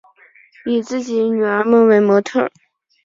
[0.65, 2.51] 以自己女儿们为模特儿